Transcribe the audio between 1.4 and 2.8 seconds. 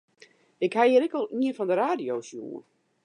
ien fan de radio sjoen.